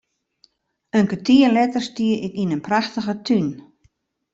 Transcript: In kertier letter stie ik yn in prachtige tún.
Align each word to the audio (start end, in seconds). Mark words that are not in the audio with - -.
In 0.97 1.05
kertier 1.11 1.49
letter 1.57 1.83
stie 1.87 2.15
ik 2.27 2.33
yn 2.41 2.53
in 2.55 2.65
prachtige 2.67 3.15
tún. 3.27 3.47